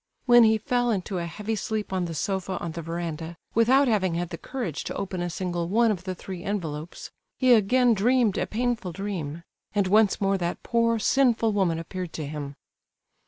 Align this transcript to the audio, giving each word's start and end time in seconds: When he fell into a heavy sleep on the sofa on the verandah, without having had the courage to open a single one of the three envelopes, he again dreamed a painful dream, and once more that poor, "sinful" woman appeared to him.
When 0.25 0.43
he 0.45 0.57
fell 0.57 0.89
into 0.89 1.19
a 1.19 1.27
heavy 1.27 1.55
sleep 1.55 1.93
on 1.93 2.05
the 2.05 2.15
sofa 2.15 2.57
on 2.57 2.71
the 2.71 2.81
verandah, 2.81 3.37
without 3.53 3.87
having 3.87 4.15
had 4.15 4.29
the 4.29 4.37
courage 4.39 4.83
to 4.85 4.95
open 4.95 5.21
a 5.21 5.29
single 5.29 5.67
one 5.69 5.91
of 5.91 6.05
the 6.05 6.15
three 6.15 6.41
envelopes, 6.43 7.11
he 7.37 7.53
again 7.53 7.93
dreamed 7.93 8.35
a 8.39 8.47
painful 8.47 8.93
dream, 8.93 9.43
and 9.75 9.85
once 9.85 10.19
more 10.19 10.39
that 10.39 10.63
poor, 10.63 10.97
"sinful" 10.97 11.51
woman 11.53 11.77
appeared 11.77 12.13
to 12.13 12.25
him. 12.25 12.55